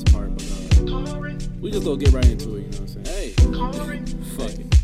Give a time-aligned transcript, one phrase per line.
[0.00, 2.60] this part, but uh, we just gonna get right into it.
[2.60, 3.06] You know what I'm saying?
[3.06, 3.30] Hey,
[4.36, 4.79] fuck it.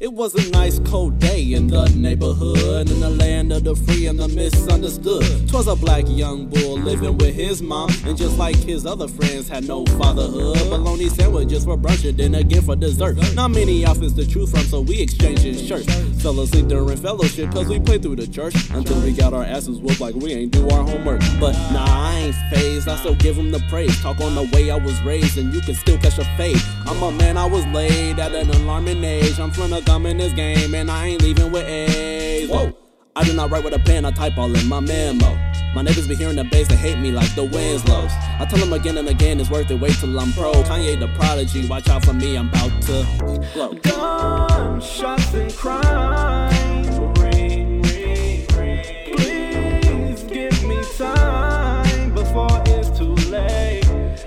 [0.00, 4.06] It was a nice cold day in the neighborhood, in the land of the free
[4.06, 5.48] and the misunderstood.
[5.48, 9.48] Twas a black young boy living with his mom, and just like his other friends,
[9.48, 10.56] had no fatherhood.
[10.70, 13.16] Bologna sandwiches for brunch and then again for dessert.
[13.34, 15.92] Not many outfits to choose from, so we exchanging shirts.
[16.22, 19.80] Fell asleep during fellowship, cause we played through the church until we got our asses
[19.80, 21.22] whooped like we ain't do our homework.
[21.40, 24.00] But nah, I ain't phased, I still give him the praise.
[24.00, 26.62] Talk on the way I was raised, and you can still catch a fade.
[26.86, 29.40] I'm a man, I was laid at an alarming age.
[29.40, 32.50] I'm finna come in this game, and I ain't leaving with A's.
[32.50, 32.76] Whoa.
[33.16, 35.34] I do not write with a pen, I type all in my memo.
[35.74, 38.12] My neighbors be hearing the bass, they hate me like the Winslows.
[38.38, 40.52] I tell them again and again, it's worth it, wait till I'm pro.
[40.52, 43.06] Kanye the prodigy, watch out for me, I'm about to
[43.54, 43.72] blow.
[43.82, 46.84] Gunshots and crime.
[47.14, 49.16] Ring, ring, ring.
[49.16, 53.84] Please give me time before it's too late.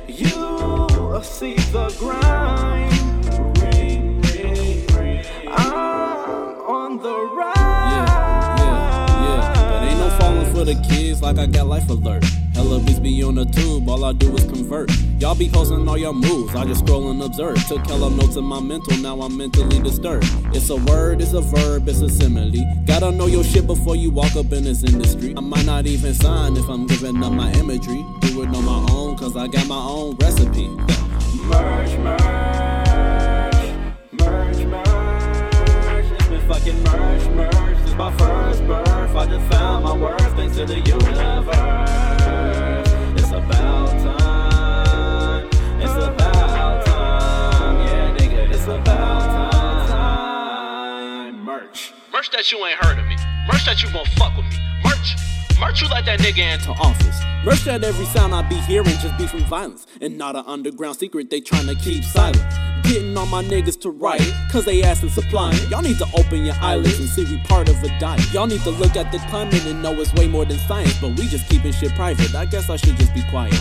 [0.08, 2.81] You see the grind.
[11.22, 12.24] Like I got life alert.
[12.54, 14.92] Hella be on the tube, all I do is convert.
[15.20, 17.58] Y'all be posting all your moves, I just scroll and observe.
[17.68, 20.28] Took hella notes in my mental, now I'm mentally disturbed.
[20.54, 22.64] It's a word, it's a verb, it's a simile.
[22.86, 25.34] Gotta know your shit before you walk up in this industry.
[25.38, 28.04] I might not even sign if I'm giving up my imagery.
[28.22, 30.68] Do it on my own, cause I got my own recipe.
[30.68, 33.56] Merch, merch,
[34.12, 36.06] merch, merch.
[36.12, 37.78] It's been fucking merch, merch.
[37.84, 39.16] It's my first birth.
[39.16, 41.11] I just found my worth thanks to the universe.
[52.42, 53.16] That you ain't heard of me.
[53.46, 54.58] Merch that you gon' fuck with me.
[54.84, 55.16] Merch.
[55.60, 57.22] Merch you like that nigga into office.
[57.46, 60.98] Merch that every sound I be hearing just be from violence and not an underground
[60.98, 62.44] secret they tryna keep silent.
[62.84, 65.56] Getting all my niggas to write, cause they asking supplying.
[65.70, 68.34] Y'all need to open your eyelids and see we part of a diet.
[68.34, 71.10] Y'all need to look at the climate and know it's way more than science, but
[71.10, 72.34] we just keeping shit private.
[72.34, 73.54] I guess I should just be quiet.